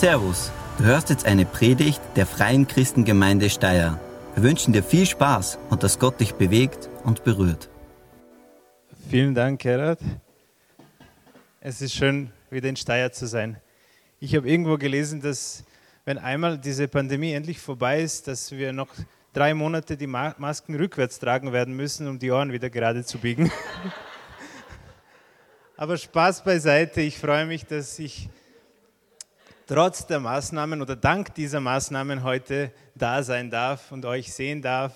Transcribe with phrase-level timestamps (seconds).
[0.00, 4.00] Servus, du hörst jetzt eine Predigt der Freien Christengemeinde Steyr.
[4.34, 7.68] Wir wünschen dir viel Spaß und dass Gott dich bewegt und berührt.
[9.10, 10.00] Vielen Dank, Gerhard.
[11.60, 13.58] Es ist schön, wieder in Steyr zu sein.
[14.20, 15.64] Ich habe irgendwo gelesen, dass
[16.06, 18.88] wenn einmal diese Pandemie endlich vorbei ist, dass wir noch
[19.34, 23.52] drei Monate die Masken rückwärts tragen werden müssen, um die Ohren wieder gerade zu biegen.
[25.76, 28.30] Aber Spaß beiseite, ich freue mich, dass ich
[29.70, 34.92] trotz der Maßnahmen oder dank dieser Maßnahmen heute da sein darf und euch sehen darf,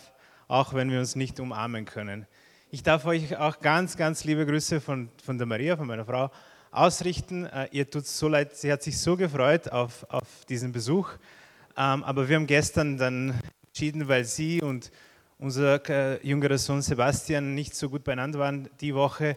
[0.48, 2.26] auch wenn wir uns nicht umarmen können.
[2.72, 6.28] Ich darf euch auch ganz, ganz liebe Grüße von, von der Maria, von meiner Frau,
[6.72, 7.46] ausrichten.
[7.46, 11.08] Äh, ihr tut so leid, sie hat sich so gefreut auf, auf diesen Besuch.
[11.76, 14.90] Ähm, aber wir haben gestern dann entschieden, weil sie und
[15.38, 19.36] unser äh, jüngerer Sohn Sebastian nicht so gut beieinander waren die Woche,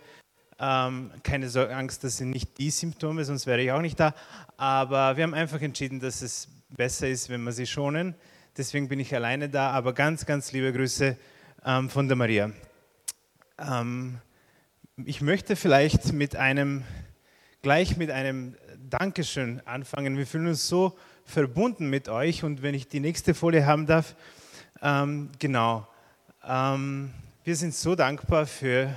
[0.60, 4.14] ähm, keine Angst, das sind nicht die Symptome, sonst wäre ich auch nicht da.
[4.58, 8.16] Aber wir haben einfach entschieden, dass es besser ist, wenn wir sie schonen.
[8.58, 9.72] Deswegen bin ich alleine da.
[9.72, 11.16] Aber ganz, ganz liebe Grüße
[11.66, 12.52] ähm, von der Maria.
[13.60, 14.20] Ähm,
[15.06, 16.84] ich möchte vielleicht mit einem,
[17.62, 18.56] gleich mit einem
[18.90, 20.18] Dankeschön anfangen.
[20.18, 22.44] Wir fühlen uns so verbunden mit euch.
[22.44, 24.16] Und wenn ich die nächste Folie haben darf,
[24.82, 25.88] ähm, genau.
[26.44, 27.12] Ähm,
[27.44, 28.96] wir sind so dankbar für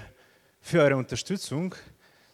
[0.60, 1.74] für eure Unterstützung,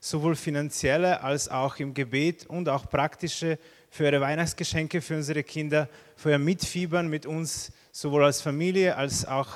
[0.01, 3.59] sowohl finanzielle als auch im Gebet und auch praktische
[3.91, 9.25] für eure Weihnachtsgeschenke für unsere Kinder, für euer Mitfiebern mit uns, sowohl als Familie als
[9.25, 9.49] auch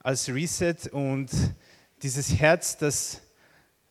[0.00, 1.30] als Reset und
[2.02, 3.20] dieses Herz, das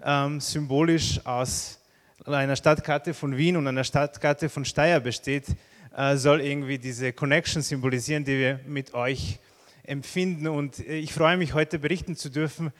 [0.01, 1.79] ähm, symbolisch aus
[2.25, 5.47] einer Stadtkarte von Wien und einer Stadtkarte von Steyr besteht,
[5.95, 9.39] äh, soll irgendwie diese Connection symbolisieren, die wir mit euch
[9.83, 10.47] empfinden.
[10.47, 12.71] Und äh, ich freue mich, heute berichten zu dürfen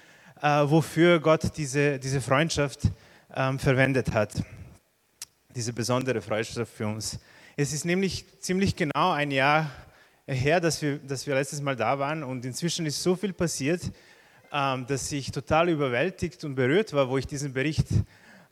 [0.41, 2.81] äh, wofür Gott diese, diese Freundschaft
[3.35, 4.31] ähm, verwendet hat.
[5.55, 7.19] Diese besondere Freundschaft für uns.
[7.55, 9.71] Es ist nämlich ziemlich genau ein Jahr
[10.27, 13.81] her, dass wir, dass wir letztes Mal da waren und inzwischen ist so viel passiert,
[14.51, 17.87] ähm, dass ich total überwältigt und berührt war, wo ich diesen Bericht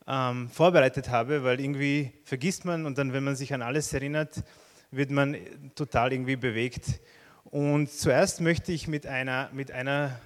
[0.07, 4.43] ähm, vorbereitet habe, weil irgendwie vergisst man und dann, wenn man sich an alles erinnert,
[4.91, 5.37] wird man
[5.75, 7.01] total irgendwie bewegt.
[7.45, 10.19] Und zuerst möchte ich mit einer, mit einer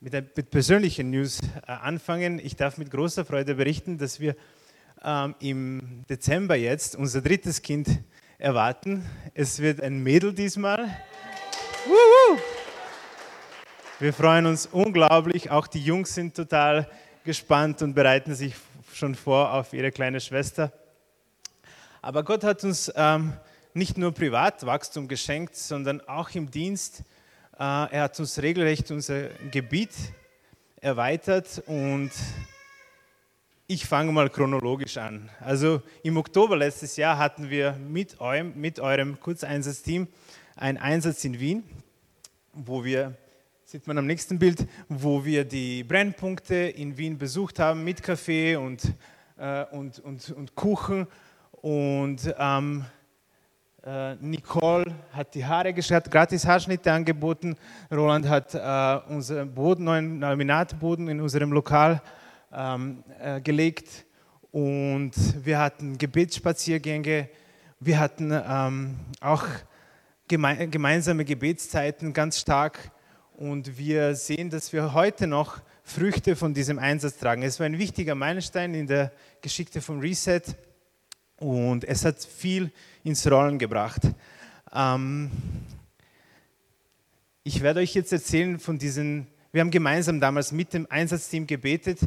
[0.00, 2.38] mit, ein, mit persönlichen News äh, anfangen.
[2.38, 4.36] Ich darf mit großer Freude berichten, dass wir
[5.02, 7.88] ähm, im Dezember jetzt unser drittes Kind
[8.38, 9.08] erwarten.
[9.32, 10.94] Es wird ein Mädel diesmal.
[13.98, 15.50] Wir freuen uns unglaublich.
[15.50, 16.90] Auch die Jungs sind total
[17.24, 18.54] gespannt und bereiten sich
[18.92, 20.72] schon vor auf ihre kleine Schwester.
[22.02, 23.32] Aber Gott hat uns ähm,
[23.72, 27.02] nicht nur Privatwachstum geschenkt, sondern auch im Dienst
[27.58, 29.90] er hat uns regelrecht unser Gebiet
[30.80, 32.10] erweitert und
[33.66, 35.30] ich fange mal chronologisch an.
[35.40, 40.06] Also im Oktober letztes Jahr hatten wir mit eurem, mit eurem Kurzeinsatzteam
[40.54, 41.64] einen Einsatz in Wien,
[42.52, 43.14] wo wir,
[43.64, 48.56] sieht man am nächsten Bild, wo wir die Brennpunkte in Wien besucht haben mit Kaffee
[48.56, 48.92] und,
[49.38, 51.06] äh, und, und, und Kuchen.
[51.62, 52.95] Und ähm, äh,
[54.20, 57.56] Nicole hat die Haare geschert, gratis Haarschnitte angeboten.
[57.88, 62.02] Roland hat äh, unseren Boden, neuen Laminatboden in unserem Lokal
[62.52, 64.04] ähm, äh, gelegt.
[64.50, 65.12] Und
[65.44, 67.28] wir hatten Gebetsspaziergänge.
[67.78, 69.44] Wir hatten ähm, auch
[70.26, 72.90] geme gemeinsame Gebetszeiten ganz stark.
[73.36, 77.42] Und wir sehen, dass wir heute noch Früchte von diesem Einsatz tragen.
[77.42, 80.42] Es war ein wichtiger Meilenstein in der Geschichte vom Reset.
[81.38, 82.70] Und es hat viel
[83.04, 84.02] ins Rollen gebracht.
[84.74, 85.30] Ähm,
[87.44, 92.00] ich werde euch jetzt erzählen von diesen, wir haben gemeinsam damals mit dem Einsatzteam gebetet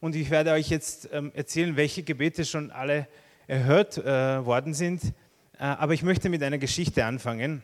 [0.00, 3.08] und ich werde euch jetzt ähm, erzählen, welche Gebete schon alle
[3.48, 5.02] erhört äh, worden sind.
[5.58, 7.62] Äh, aber ich möchte mit einer Geschichte anfangen.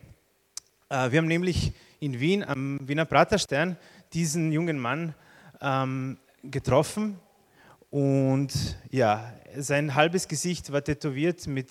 [0.88, 3.77] Äh, wir haben nämlich in Wien am Wiener Praterstern
[4.12, 5.15] diesen jungen Mann
[5.61, 7.19] ähm, getroffen
[7.93, 11.69] und ja, sein halbes Gesicht war tätowiert mit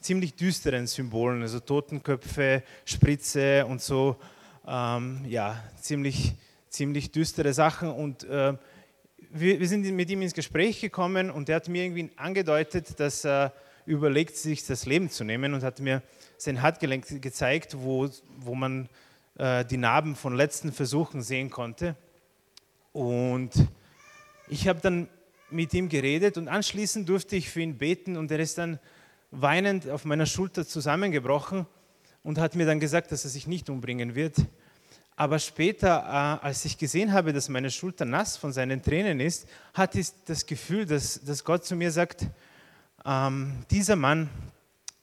[0.00, 4.16] ziemlich düsteren Symbolen, also Totenköpfe, Spritze und so.
[4.68, 6.34] Ähm, ja, ziemlich,
[6.68, 7.90] ziemlich düstere Sachen.
[7.90, 8.52] Und äh,
[9.30, 13.24] wir, wir, sind mit ihm ins Gespräch gekommen und er hat mir irgendwie angedeutet, dass
[13.24, 13.54] er
[13.86, 16.02] überlegt, sich das Leben zu nehmen und hat mir
[16.36, 18.90] sein Handgelenk gezeigt, wo, wo man
[19.38, 21.96] äh, die Narben von letzten Versuchen sehen konnte.
[22.92, 23.52] Und
[24.50, 25.08] ich habe dann
[25.52, 28.78] mit ihm geredet und anschließend durfte ich für ihn beten und er ist dann
[29.30, 31.66] weinend auf meiner Schulter zusammengebrochen
[32.22, 34.36] und hat mir dann gesagt, dass er sich nicht umbringen wird.
[35.16, 39.46] Aber später, äh, als ich gesehen habe, dass meine Schulter nass von seinen Tränen ist,
[39.74, 42.26] hatte ich das Gefühl, dass, dass Gott zu mir sagt,
[43.04, 44.30] ähm, dieser Mann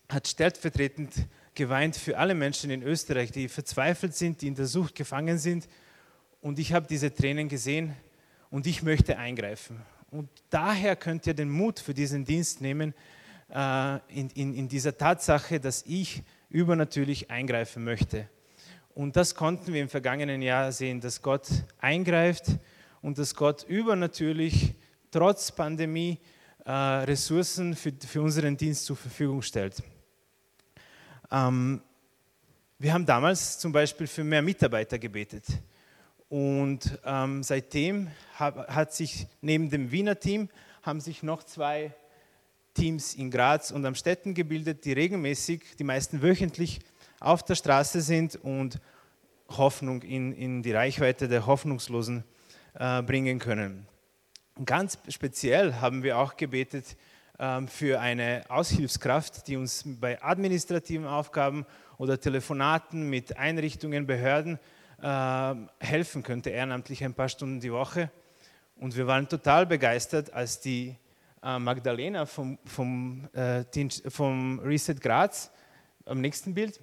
[0.09, 1.13] hat stellvertretend
[1.53, 5.67] geweint für alle Menschen in Österreich, die verzweifelt sind, die in der Sucht gefangen sind.
[6.41, 7.95] Und ich habe diese Tränen gesehen
[8.49, 9.81] und ich möchte eingreifen.
[10.11, 12.93] Und daher könnt ihr den Mut für diesen Dienst nehmen,
[13.49, 18.27] äh, in, in, in dieser Tatsache, dass ich übernatürlich eingreifen möchte.
[18.95, 21.47] Und das konnten wir im vergangenen Jahr sehen, dass Gott
[21.79, 22.45] eingreift
[23.01, 24.75] und dass Gott übernatürlich
[25.11, 26.19] trotz Pandemie
[26.65, 29.81] äh, Ressourcen für, für unseren Dienst zur Verfügung stellt.
[31.31, 31.81] Ähm,
[32.77, 35.45] wir haben damals zum Beispiel für mehr Mitarbeiter gebetet.
[36.29, 40.49] Und ähm, seitdem hat, hat sich neben dem Wiener Team
[40.83, 41.93] haben sich noch zwei
[42.75, 46.79] Teams in Graz und am Städten gebildet, die regelmäßig, die meisten wöchentlich
[47.19, 48.79] auf der Straße sind und
[49.49, 52.23] Hoffnung in, in die Reichweite der Hoffnungslosen
[52.75, 53.87] äh, bringen können.
[54.63, 56.95] Ganz speziell haben wir auch gebetet
[57.39, 61.65] ähm, für eine Aushilfskraft, die uns bei administrativen Aufgaben
[61.97, 64.59] oder Telefonaten mit Einrichtungen, Behörden
[65.01, 68.11] äh, helfen könnte, ehrenamtlich ein paar Stunden die Woche.
[68.75, 70.95] Und wir waren total begeistert, als die
[71.43, 73.63] äh, Magdalena vom, vom, äh,
[74.07, 75.51] vom Reset Graz
[76.05, 76.79] am nächsten Bild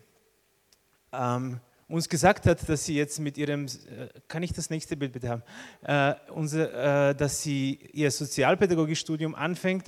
[1.13, 5.13] ähm, uns gesagt hat, dass sie jetzt mit ihrem, äh, kann ich das nächste Bild
[5.13, 5.43] bitte haben,
[7.17, 9.87] dass sie ihr Sozialpädagogikstudium anfängt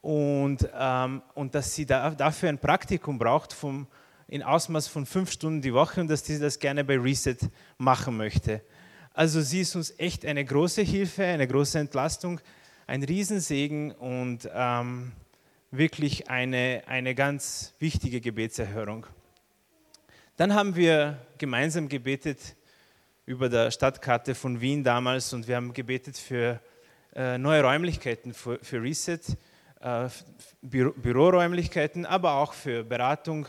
[0.00, 3.86] und, ähm, und dass sie da, dafür ein Praktikum braucht vom,
[4.34, 7.36] in Ausmaß von fünf Stunden die Woche und dass sie das gerne bei Reset
[7.78, 8.62] machen möchte.
[9.12, 12.40] Also sie ist uns echt eine große Hilfe, eine große Entlastung,
[12.88, 15.12] ein Riesensegen und ähm,
[15.70, 19.06] wirklich eine, eine ganz wichtige Gebetserhörung.
[20.36, 22.56] Dann haben wir gemeinsam gebetet
[23.26, 26.58] über der Stadtkarte von Wien damals und wir haben gebetet für
[27.14, 29.20] äh, neue Räumlichkeiten für, für Reset,
[29.80, 30.08] äh,
[30.60, 33.46] Büro, Büroräumlichkeiten, aber auch für Beratung,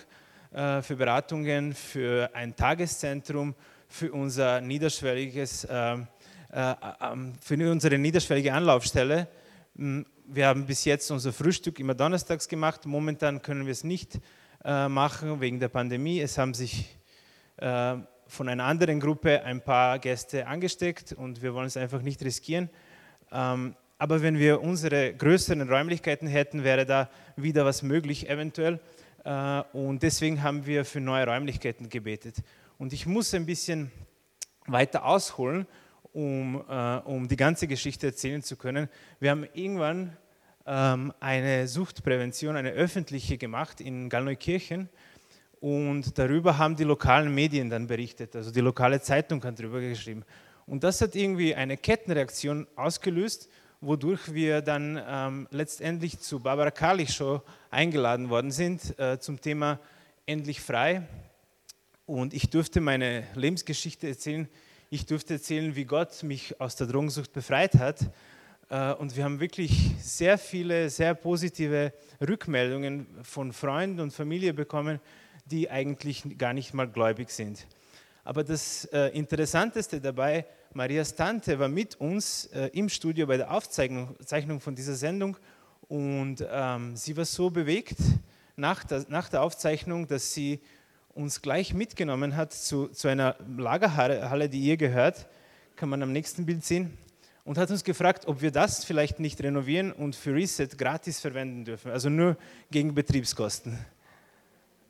[0.56, 3.56] für Beratungen, für ein Tageszentrum,
[3.90, 5.98] für unser niederschwelliges, äh,
[6.52, 9.28] äh, ähm, für unsere niederschwellige Anlaufstelle.
[9.76, 12.86] Hm, wir haben bis jetzt unser Frühstück immer donnerstags gemacht.
[12.86, 14.20] Momentan können wir es nicht
[14.64, 16.20] äh, machen wegen der Pandemie.
[16.20, 16.98] Es haben sich
[17.58, 17.96] äh,
[18.28, 22.70] von einer anderen Gruppe ein paar Gäste angesteckt und wir wollen es einfach nicht riskieren.
[23.32, 28.80] Ähm, aber wenn wir unsere größeren Räumlichkeiten hätten, wäre da wieder was möglich eventuell.
[29.26, 32.38] Äh, und deswegen haben wir für neue Räumlichkeiten gebetet.
[32.78, 33.92] Und ich muss ein bisschen
[34.68, 35.68] weiter ausholen,
[36.14, 36.56] um,
[37.06, 38.88] um die ganze Geschichte erzählen zu können.
[39.20, 40.16] Wir haben irgendwann
[40.66, 44.90] ähm, eine Suchtprävention, eine öffentliche gemacht in Gallneukirchen.
[45.60, 50.24] Und darüber haben die lokalen Medien dann berichtet, also die lokale Zeitung hat darüber geschrieben.
[50.68, 53.50] Und das hat irgendwie eine Kettenreaktion ausgelöst,
[53.86, 59.80] wodurch wir dann ähm, letztendlich zu Barbara Karlich Show eingeladen worden sind äh, zum Thema
[60.26, 61.04] Endlich frei.
[62.08, 64.48] Und ich durfte meine Lebensgeschichte erzählen.
[64.90, 68.10] Ich durfte erzählen, wie Gott mich aus der Drogensucht befreit hat
[68.70, 71.94] äh, und wir haben wirklich sehr viele, sehr positive
[72.28, 75.00] Rückmeldungen von Freunden und Familie bekommen,
[75.46, 77.68] die eigentlich gar nicht mal gläubig sind.
[78.26, 83.52] Aber das äh, Interessanteste dabei, Marias Tante war mit uns äh, im Studio bei der
[83.52, 85.38] Aufzeichnung von dieser Sendung
[85.88, 87.98] und ähm, sie war so bewegt
[88.56, 90.60] nach der, nach der Aufzeichnung, dass sie
[91.14, 95.28] uns gleich mitgenommen hat zu, zu einer Lagerhalle, die ihr gehört.
[95.76, 96.98] Kann man am nächsten Bild sehen
[97.44, 101.64] und hat uns gefragt, ob wir das vielleicht nicht renovieren und für Reset gratis verwenden
[101.64, 102.38] dürfen, also nur
[102.72, 103.78] gegen Betriebskosten.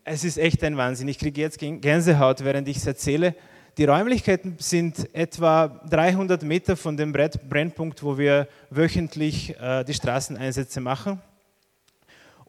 [0.07, 1.07] Es ist echt ein Wahnsinn.
[1.07, 3.33] Ich kriege jetzt Gänsehaut, während ich es erzähle.
[3.75, 10.79] Die Räumlichkeiten sind etwa 300 Meter von dem Brennpunkt, wo wir wöchentlich äh, die Straßeneinsätze
[10.79, 11.19] machen.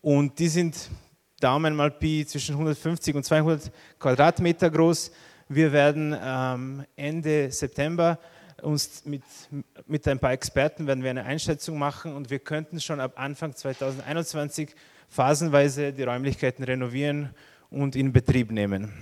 [0.03, 0.91] Und die sind
[1.41, 5.11] Daumen mal Pi zwischen 150 und 200 Quadratmeter groß.
[5.49, 8.19] Wir werden ähm, Ende September
[8.61, 9.23] uns mit,
[9.87, 13.55] mit ein paar Experten werden wir eine Einschätzung machen und wir könnten schon ab Anfang
[13.55, 14.75] 2021
[15.09, 17.31] phasenweise die Räumlichkeiten renovieren
[17.71, 18.93] und in Betrieb nehmen.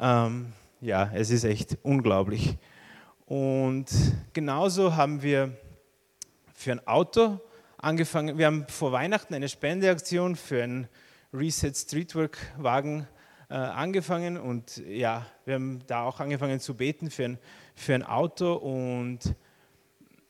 [0.00, 2.56] Ähm, ja, es ist echt unglaublich.
[3.26, 3.86] Und
[4.32, 5.56] genauso haben wir
[6.54, 7.40] für ein Auto
[7.76, 8.38] angefangen.
[8.38, 10.88] Wir haben vor Weihnachten eine Spendeaktion für einen
[11.32, 13.06] Reset Streetwork Wagen
[13.50, 17.38] äh, angefangen und ja, wir haben da auch angefangen zu beten für ein,
[17.74, 19.34] für ein Auto und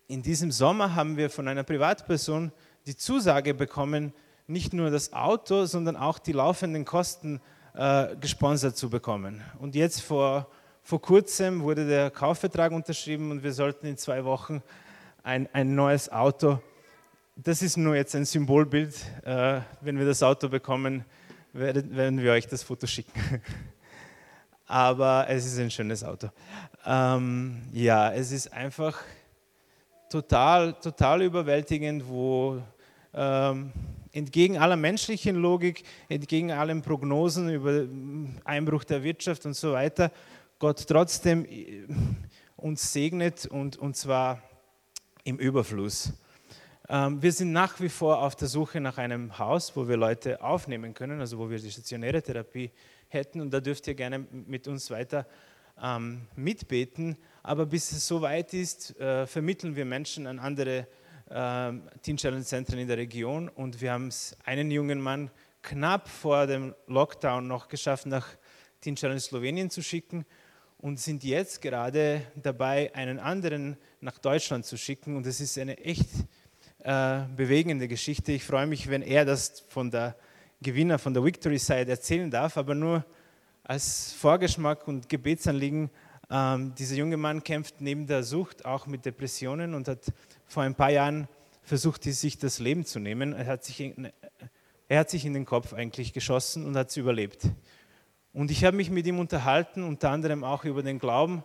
[0.06, 2.52] in diesem Sommer haben wir von einer Privatperson
[2.86, 4.12] die Zusage bekommen,
[4.48, 7.40] nicht nur das Auto, sondern auch die laufenden Kosten
[7.74, 9.42] äh, gesponsert zu bekommen.
[9.58, 10.48] Und jetzt vor,
[10.82, 14.62] vor kurzem wurde der Kaufvertrag unterschrieben und wir sollten in zwei Wochen
[15.22, 16.60] ein, ein neues Auto,
[17.36, 21.04] das ist nur jetzt ein Symbolbild, äh, wenn wir das Auto bekommen,
[21.52, 23.12] werden wir euch das Foto schicken.
[24.66, 26.30] Aber es ist ein schönes Auto.
[26.86, 28.98] Ähm, ja, es ist einfach
[30.10, 32.62] total, total überwältigend, wo
[33.14, 33.72] ähm,
[34.12, 37.86] entgegen aller menschlichen Logik, entgegen allen Prognosen über
[38.44, 40.10] Einbruch der Wirtschaft und so weiter,
[40.58, 41.86] Gott trotzdem äh,
[42.56, 44.42] uns segnet und, und zwar
[45.24, 46.12] im Überfluss.
[46.88, 50.42] Ähm, wir sind nach wie vor auf der Suche nach einem Haus, wo wir Leute
[50.42, 52.70] aufnehmen können, also wo wir die stationäre Therapie
[53.08, 55.26] hätten und da dürft ihr gerne mit uns weiter
[55.82, 57.16] ähm, mitbeten.
[57.42, 60.86] Aber bis es soweit ist, äh, vermitteln wir Menschen an andere äh,
[61.28, 65.30] Teen Challenge Zentren in der Region und wir haben es einen jungen Mann
[65.62, 68.26] knapp vor dem Lockdown noch geschafft, nach
[68.80, 70.24] Teen Challenge Slowenien zu schicken
[70.78, 75.16] und sind jetzt gerade dabei, einen anderen nach Deutschland zu schicken.
[75.16, 76.08] Und es ist eine echt
[76.78, 78.32] äh, bewegende Geschichte.
[78.32, 80.16] Ich freue mich, wenn er das von der
[80.62, 83.04] Gewinner, von der Victory Side erzählen darf, aber nur
[83.64, 85.90] als Vorgeschmack und Gebetsanliegen.
[86.30, 90.04] Ähm, dieser junge Mann kämpft neben der Sucht auch mit Depressionen und hat
[90.46, 91.26] vor ein paar Jahren
[91.62, 93.32] versucht, sich das Leben zu nehmen.
[93.32, 94.10] Er hat sich in,
[94.88, 97.48] er hat sich in den Kopf eigentlich geschossen und hat es überlebt.
[98.32, 101.42] Und ich habe mich mit ihm unterhalten, unter anderem auch über den Glauben.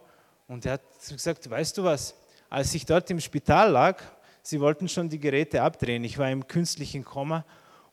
[0.48, 2.16] Und er hat gesagt, weißt du was,
[2.50, 4.02] als ich dort im Spital lag,
[4.42, 6.04] sie wollten schon die Geräte abdrehen.
[6.04, 7.46] Ich war im künstlichen Koma.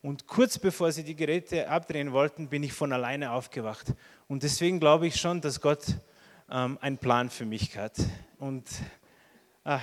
[0.03, 3.95] Und kurz bevor sie die Geräte abdrehen wollten, bin ich von alleine aufgewacht.
[4.29, 5.85] Und deswegen glaube ich schon, dass Gott
[6.51, 7.97] ähm, einen Plan für mich hat.
[8.39, 8.69] Und
[9.65, 9.83] ach,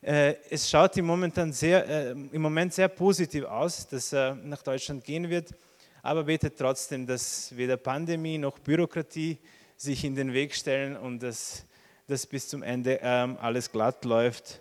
[0.00, 4.62] äh, es schaut im, Momentan sehr, äh, im Moment sehr positiv aus, dass er nach
[4.62, 5.54] Deutschland gehen wird
[6.02, 9.38] aber betet trotzdem, dass weder Pandemie noch Bürokratie
[9.76, 11.64] sich in den Weg stellen und dass,
[12.08, 14.60] dass bis zum Ende ähm, alles glatt läuft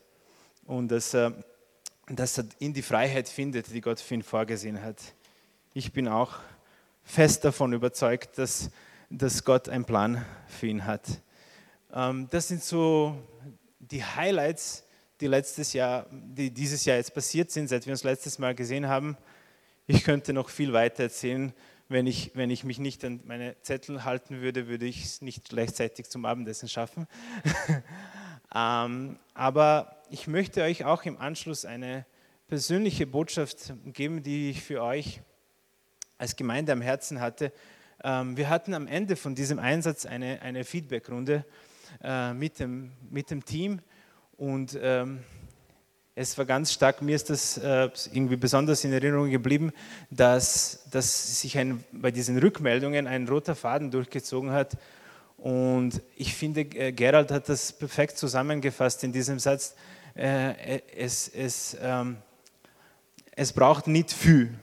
[0.66, 1.32] und dass, äh,
[2.08, 4.98] dass er in die Freiheit findet, die Gott für ihn vorgesehen hat.
[5.74, 6.36] Ich bin auch
[7.04, 8.70] fest davon überzeugt, dass,
[9.10, 11.02] dass Gott einen Plan für ihn hat.
[11.94, 13.18] Ähm, das sind so
[13.80, 14.84] die Highlights,
[15.20, 18.88] die letztes Jahr, die dieses Jahr jetzt passiert sind, seit wir uns letztes Mal gesehen
[18.88, 19.18] haben.
[19.88, 21.54] Ich könnte noch viel weiter erzählen.
[21.90, 25.50] Wenn ich, wenn ich mich nicht an meine Zettel halten würde, würde ich es nicht
[25.50, 27.08] gleichzeitig zum Abendessen schaffen.
[28.56, 32.06] ähm, aber ich möchte euch auch im Anschluss eine
[32.48, 35.22] persönliche Botschaft geben, die ich für euch
[36.18, 37.52] als Gemeinde am Herzen hatte.
[38.04, 41.46] Ähm, wir hatten am Ende von diesem Einsatz eine, eine Feedbackrunde
[42.04, 43.82] äh, mit, dem, mit dem Team
[44.38, 45.20] und ähm,
[46.14, 49.72] es war ganz stark, mir ist das äh, irgendwie besonders in Erinnerung geblieben,
[50.10, 54.78] dass, dass sich ein, bei diesen Rückmeldungen ein roter Faden durchgezogen hat.
[55.38, 59.74] Und ich finde, äh, Gerald hat das perfekt zusammengefasst in diesem Satz.
[60.14, 62.18] Äh, es, es, ähm,
[63.36, 64.54] es braucht nicht viel.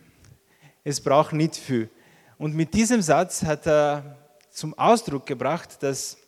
[0.85, 1.88] Es braucht nicht viel.
[2.37, 4.18] Und mit diesem Satz hat er
[4.50, 6.18] zum Ausdruck gebracht, dass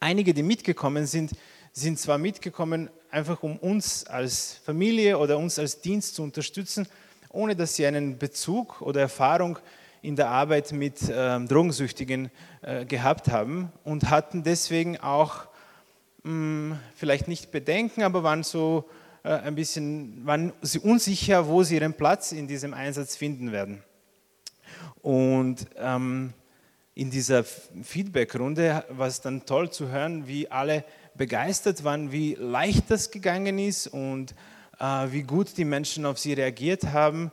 [0.00, 1.32] einige, die mitgekommen sind,
[1.72, 6.86] sind zwar mitgekommen, einfach um uns als Familie oder uns als Dienst zu unterstützen,
[7.30, 9.58] ohne dass sie einen Bezug oder Erfahrung
[10.02, 12.30] in der Arbeit mit äh, Drogensüchtigen
[12.62, 15.46] äh, gehabt haben und hatten deswegen auch
[16.22, 18.88] mh, hm, vielleicht nicht Bedenken, aber waren so
[19.24, 23.82] äh, ein bisschen waren sie unsicher, wo sie ihren Platz in diesem Einsatz finden werden.
[25.02, 26.32] Und ähm,
[26.98, 32.90] in dieser Feedback-Runde war es dann toll zu hören, wie alle begeistert waren, wie leicht
[32.90, 34.34] das gegangen ist und
[34.80, 37.30] äh, wie gut die Menschen auf sie reagiert haben.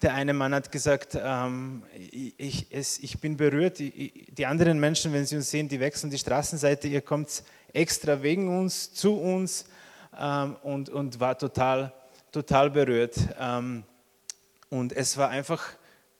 [0.00, 3.80] Der eine Mann hat gesagt, ähm, ich, es, ich, bin berührt.
[3.80, 8.60] Die anderen Menschen, wenn sie uns sehen, die wechseln die Straßenseite, ihr kommt extra wegen
[8.60, 9.64] uns, zu uns
[10.16, 11.92] ähm, und, und war total,
[12.30, 13.16] total berührt.
[13.40, 13.82] Ähm,
[14.68, 15.64] und es war einfach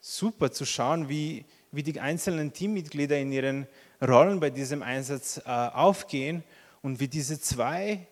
[0.01, 3.67] super zu schauen, wie, wie die einzelnen Teammitglieder in ihren
[4.01, 6.43] Rollen bei diesem Einsatz äh, aufgehen
[6.81, 8.07] und wie diese zwei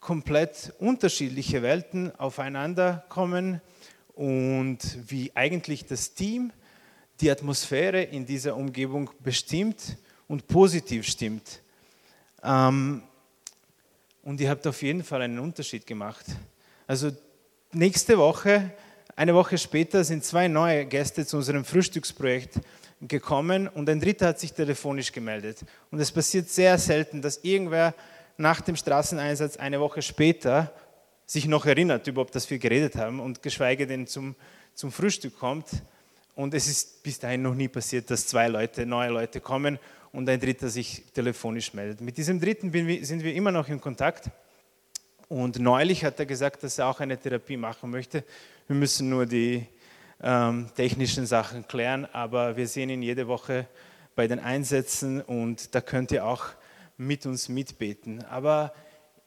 [0.00, 3.60] komplett unterschiedliche Welten aufeinander kommen
[4.14, 6.52] und wie eigentlich das Team
[7.20, 9.96] die Atmosphäre in dieser Umgebung bestimmt
[10.28, 11.62] und positiv stimmt.
[12.42, 13.02] Ähm,
[14.22, 16.26] und ihr habt auf jeden Fall einen Unterschied gemacht.
[16.86, 17.10] Also
[17.72, 18.72] nächste Woche,
[19.16, 22.60] eine Woche später, sind zwei neue Gäste zu unserem Frühstücksprojekt
[23.00, 25.64] gekommen und ein dritter hat sich telefonisch gemeldet.
[25.90, 27.94] Und es passiert sehr selten, dass irgendwer
[28.36, 30.72] nach dem Straßeneinsatz eine Woche später
[31.26, 34.34] sich noch erinnert, überhaupt, dass wir geredet haben und geschweige denn zum,
[34.74, 35.66] zum Frühstück kommt.
[36.34, 39.78] Und es ist bis dahin noch nie passiert, dass zwei Leute, neue Leute kommen
[40.12, 42.00] und ein dritter sich telefonisch meldet.
[42.00, 44.30] Mit diesem dritten wir, sind wir immer noch in Kontakt.
[45.28, 48.24] Und neulich hat er gesagt, dass er auch eine Therapie machen möchte.
[48.66, 49.66] Wir müssen nur die,
[50.22, 53.66] ähm, technischen Sachen klären, aber wir sehen ihn jede Woche
[54.16, 56.46] bei den Einsätzen und da könnt ihr auch
[56.96, 58.24] mit uns mitbeten.
[58.24, 58.72] Aber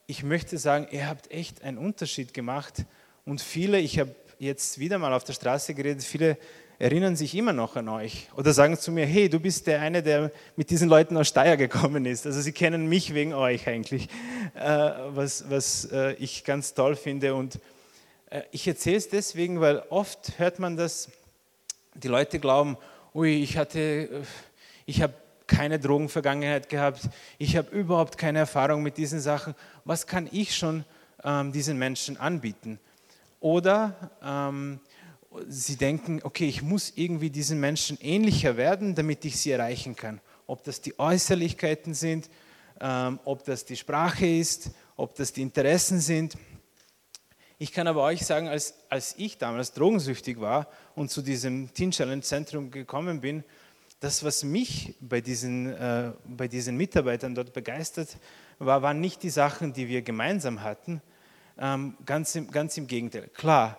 [0.07, 2.85] ich möchte sagen, ihr habt echt einen Unterschied gemacht
[3.25, 6.37] und viele, ich habe jetzt wieder mal auf der Straße geredet, viele
[6.81, 10.01] erinnern sich immer noch an euch oder sagen zu mir, hey, du bist der eine,
[10.01, 12.25] der mit diesen Leuten aus Steyr gekommen ist.
[12.25, 14.09] Also sie kennen mich wegen euch eigentlich,
[14.55, 17.35] äh, was, was äh, ich ganz toll finde.
[17.35, 17.59] Und
[18.51, 21.09] ich erzähle es deswegen, weil oft hört man das,
[21.95, 22.77] die Leute glauben,
[23.13, 24.23] ui, ich hatte,
[24.85, 25.13] ich habe
[25.47, 29.53] keine Drogenvergangenheit gehabt, ich habe überhaupt keine Erfahrung mit diesen Sachen.
[29.83, 30.85] Was kann ich schon
[31.23, 32.79] ähm, diesen Menschen anbieten?
[33.41, 34.79] Oder ähm,
[35.47, 40.21] sie denken, okay, ich muss irgendwie diesen Menschen ähnlicher werden, damit ich sie erreichen kann.
[40.47, 42.29] Ob das die Äußerlichkeiten sind,
[42.79, 46.37] ähm, ob das die Sprache ist, ob das die Interessen sind.
[47.61, 50.65] Ich kann aber euch sagen, als, als ich damals drogensüchtig war
[50.95, 53.43] und zu diesem Teen Challenge Zentrum gekommen bin,
[53.99, 58.17] das, was mich bei diesen, äh, bei diesen Mitarbeitern dort begeistert
[58.57, 61.03] war, waren nicht die Sachen, die wir gemeinsam hatten.
[61.59, 63.27] Ähm, ganz, im, ganz im Gegenteil.
[63.27, 63.77] Klar,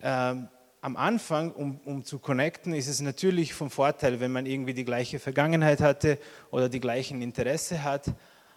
[0.00, 0.46] ähm,
[0.80, 4.84] am Anfang, um, um zu connecten, ist es natürlich vom Vorteil, wenn man irgendwie die
[4.84, 6.18] gleiche Vergangenheit hatte
[6.52, 8.12] oder die gleichen Interesse hat.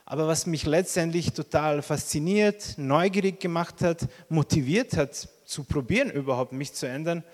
[0.10, 6.72] Aber was mich letztendlich total fasziniert, neugierig gemacht hat, motiviert hat, zu probieren überhaupt mich
[6.72, 7.26] zu ändern,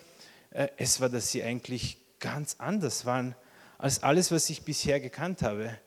[0.49, 3.35] äh, es war, dass sie eigentlich ganz anders waren
[3.77, 5.77] als alles, was ich bisher gekannt habe.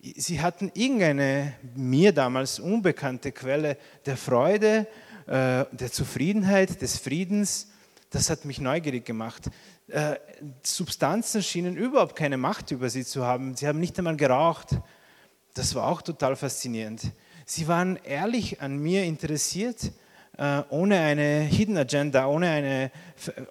[0.00, 3.76] Sie hatten irgendeine mir damals unbekannte Quelle
[4.06, 4.86] der Freude,
[5.26, 7.66] äh, der Zufriedenheit, des Friedens,
[8.10, 9.50] das hat mich neugierig gemacht.
[9.88, 10.14] Äh,
[10.62, 13.56] Substanzen schienen überhaupt keine Macht über sie zu haben.
[13.56, 14.78] Sie haben nicht einmal geraucht.
[15.54, 17.02] Das war auch total faszinierend.
[17.44, 19.92] Sie waren ehrlich an mir interessiert,
[20.36, 22.90] äh, ohne eine Hidden Agenda, ohne eine,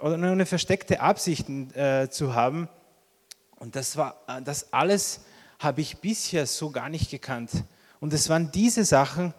[0.02, 2.70] ohne versteckte Absichten äh, zu haben.
[3.58, 5.22] Und das, war, äh, das alles
[5.60, 7.52] habe ich bisher so gar nicht gekannt.
[8.00, 9.34] Und es waren diese Sachen,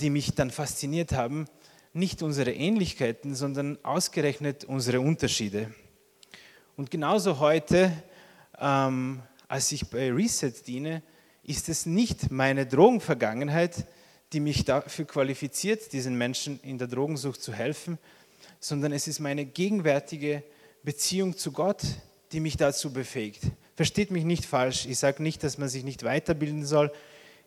[0.00, 1.46] die mich dann fasziniert haben,
[1.92, 5.74] nicht unsere Ähnlichkeiten, sondern ausgerechnet unsere Unterschiede.
[6.76, 7.90] Und genauso heute,
[8.60, 11.02] ähm, als ich bei Reset diene,
[11.46, 13.86] ist es nicht meine Drogenvergangenheit,
[14.32, 17.98] die mich dafür qualifiziert, diesen Menschen in der Drogensucht zu helfen,
[18.58, 20.42] sondern es ist meine gegenwärtige
[20.82, 21.82] Beziehung zu Gott,
[22.32, 23.42] die mich dazu befähigt.
[23.76, 26.90] Versteht mich nicht falsch, ich sage nicht, dass man sich nicht weiterbilden soll.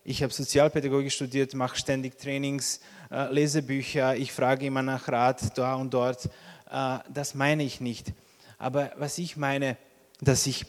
[0.05, 2.79] Ich habe Sozialpädagogik studiert, mache ständig Trainings,
[3.11, 6.25] äh, lese Bücher, ich frage immer nach Rat da und dort.
[6.71, 8.13] Äh, das meine ich nicht.
[8.57, 9.75] Aber was ich meine,
[10.21, 10.65] dass ich,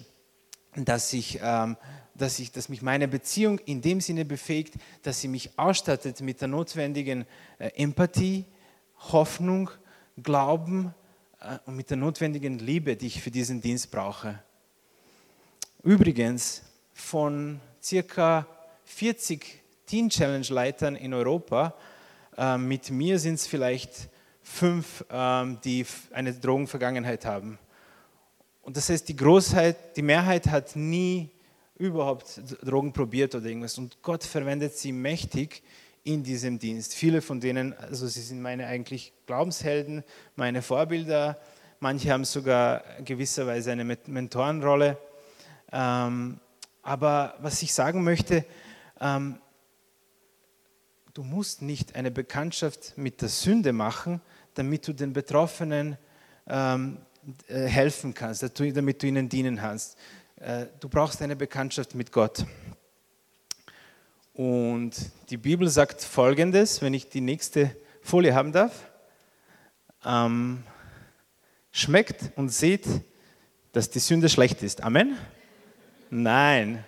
[0.74, 1.76] dass ich, ähm,
[2.20, 6.40] dass ich, dass mich meine Beziehung in dem Sinne befähigt, dass sie mich ausstattet mit
[6.40, 7.26] der notwendigen
[7.58, 8.44] äh, Empathie,
[9.12, 9.70] Hoffnung,
[10.22, 10.94] Glauben
[11.40, 14.42] äh, und mit der notwendigen Liebe, die ich für diesen Dienst brauche.
[15.82, 18.46] Übrigens, von circa
[18.84, 21.74] 40 Teen Challenge Leitern in Europa
[22.36, 24.08] ähm, mit mir sind es vielleicht
[24.42, 27.58] fünf, ähm, die eine Drogenvergangenheit haben.
[28.62, 31.30] Und das heißt, die Großheit, die Mehrheit hat nie
[31.80, 33.78] überhaupt Drogen probiert oder irgendwas.
[33.78, 35.62] Und Gott verwendet sie mächtig
[36.04, 36.94] in diesem Dienst.
[36.94, 40.04] Viele von denen, also sie sind meine eigentlich Glaubenshelden,
[40.36, 41.40] meine Vorbilder.
[41.80, 44.98] Manche haben sogar gewisserweise eine Mentorenrolle.
[45.72, 46.38] Ähm,
[46.82, 48.44] aber was ich sagen möchte,
[51.14, 54.20] du musst nicht eine Bekanntschaft mit der Sünde machen,
[54.54, 55.96] damit du den Betroffenen
[56.46, 56.98] ähm,
[57.48, 59.96] äh, helfen kannst, damit du ihnen dienen kannst.
[60.40, 62.44] Äh, du brauchst eine Bekanntschaft mit Gott.
[64.34, 64.96] Und
[65.30, 68.90] die Bibel sagt folgendes, wenn ich die nächste Folie haben darf.
[70.04, 70.64] Ähm,
[71.72, 72.86] schmeckt und seht,
[73.72, 74.82] dass die Sünde schlecht ist.
[74.82, 75.16] Amen?
[76.10, 76.84] Nein,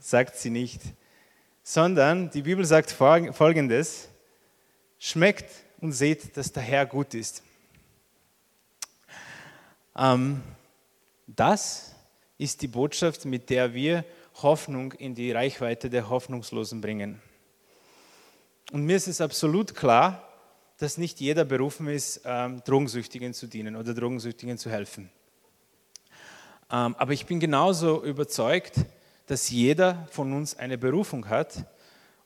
[0.00, 0.80] sagt sie nicht
[1.68, 4.08] sondern die Bibel sagt folgendes,
[5.00, 7.42] schmeckt und seht, dass der Herr gut ist.
[9.96, 10.42] Ähm,
[11.26, 11.95] das
[12.38, 14.04] ist die Botschaft, mit der wir
[14.42, 17.20] Hoffnung in die Reichweite der Hoffnungslosen bringen.
[18.72, 20.22] Und mir ist es absolut klar,
[20.78, 25.10] dass nicht jeder berufen ist, ähm, Drogensüchtigen zu dienen oder Drogensüchtigen zu helfen.
[26.70, 28.80] Ähm, aber ich bin genauso überzeugt,
[29.26, 31.64] dass jeder von uns eine Berufung hat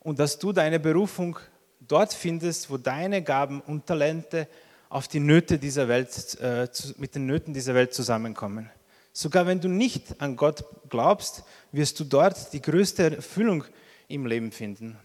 [0.00, 1.38] und dass du deine Berufung
[1.80, 4.48] dort findest, wo deine Gaben und Talente
[4.88, 8.70] auf die Nöte dieser Welt, äh, mit den Nöten dieser Welt zusammenkommen.
[9.12, 13.64] Sogar wenn du nicht an Gott glaubst, wirst du dort die größte Erfüllung
[14.08, 14.98] im Leben finden.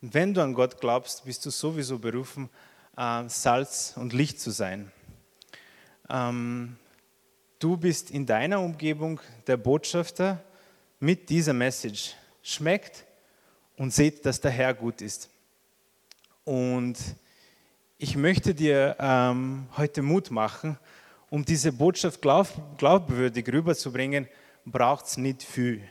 [0.00, 2.50] Wenn du an Gott glaubst, bist du sowieso berufen,
[2.96, 4.92] äh, Salz und Licht zu sein.
[6.10, 6.76] Ähm,
[7.58, 10.42] du bist in deiner Umgebung der Botschafter
[11.00, 12.14] mit dieser Message.
[12.42, 13.04] Schmeckt
[13.76, 15.30] und seht, dass der Herr gut ist.
[16.44, 16.98] Und
[17.96, 20.78] ich möchte dir ähm, heute Mut machen,
[21.30, 24.28] um diese Botschaft glaub, glaubwürdig rüberzubringen,
[24.64, 25.82] braucht es nicht viel.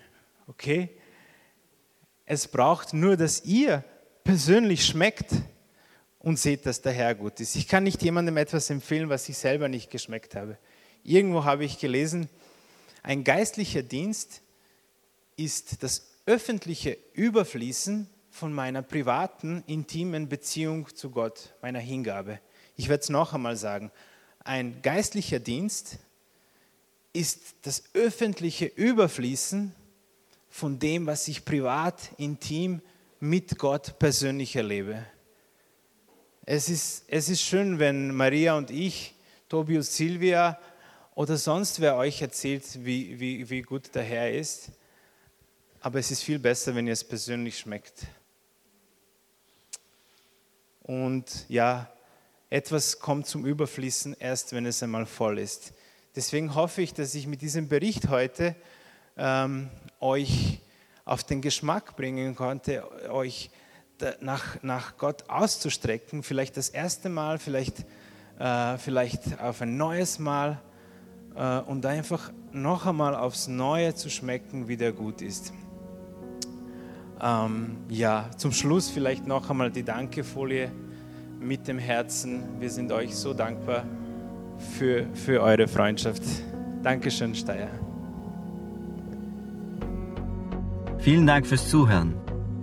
[0.47, 0.89] Okay?
[2.25, 3.83] Es braucht nur, dass ihr
[4.23, 5.31] persönlich schmeckt
[6.19, 7.55] und seht, dass der Herr gut ist.
[7.55, 10.57] Ich kann nicht jemandem etwas empfehlen, was ich selber nicht geschmeckt habe.
[11.03, 12.29] Irgendwo habe ich gelesen,
[13.03, 14.41] ein geistlicher Dienst
[15.35, 22.39] ist das öffentliche Überfließen von meiner privaten, intimen Beziehung zu Gott, meiner Hingabe.
[22.77, 23.91] Ich werde es noch einmal sagen.
[24.45, 25.99] Ein geistlicher Dienst
[27.13, 29.73] ist das öffentliche Überfließen
[30.49, 32.81] von dem, was ich privat, intim
[33.21, 35.05] mit Gott persönlich erlebe.
[36.45, 39.15] Es ist, es ist schön, wenn Maria und ich,
[39.47, 40.59] Tobi und Silvia
[41.15, 44.71] oder sonst wer euch erzählt, wie, wie, wie gut der Herr ist.
[45.79, 48.07] Aber es ist viel besser, wenn ihr es persönlich schmeckt.
[50.81, 51.93] Und ja,
[52.53, 55.73] etwas kommt zum Überfließen erst, wenn es einmal voll ist.
[56.15, 58.55] Deswegen hoffe ich, dass ich mit diesem Bericht heute
[59.17, 60.59] ähm, euch
[61.03, 63.49] auf den Geschmack bringen konnte, euch
[64.19, 67.85] nach, nach Gott auszustrecken, vielleicht das erste Mal, vielleicht,
[68.37, 70.61] äh, vielleicht auf ein neues Mal
[71.35, 75.53] äh, und einfach noch einmal aufs Neue zu schmecken, wie der gut ist.
[77.19, 80.71] Ähm, ja, zum Schluss vielleicht noch einmal die Dankefolie
[81.43, 82.43] mit dem Herzen.
[82.59, 83.83] Wir sind euch so dankbar
[84.77, 86.23] für, für eure Freundschaft.
[86.81, 87.67] Dankeschön, Steyr.
[90.99, 92.15] Vielen Dank fürs Zuhören.